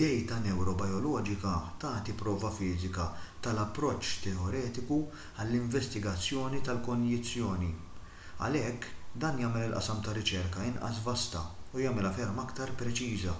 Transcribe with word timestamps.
dejta 0.00 0.38
newrobijoloġika 0.46 1.50
tagħti 1.84 2.14
prova 2.22 2.48
fiżika 2.54 3.04
tal-approċċ 3.46 4.16
teoretiku 4.24 4.98
għall-investigazzjoni 5.44 6.62
tal-konjizzjoni 6.70 7.70
għalhekk 8.48 8.92
dan 9.26 9.40
jagħmel 9.44 9.68
il-qasam 9.68 10.00
tar-riċerka 10.08 10.66
inqas 10.72 11.00
vasta 11.10 11.44
u 11.78 11.86
jagħmilha 11.86 12.14
ferm 12.18 12.42
iktar 12.48 12.74
preċiża 12.82 13.36